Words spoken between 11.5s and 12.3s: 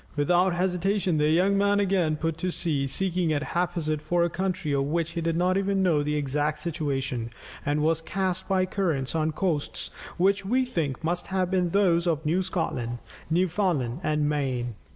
been those of